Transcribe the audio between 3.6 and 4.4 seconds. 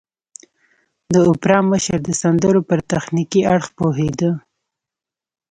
پوهېده.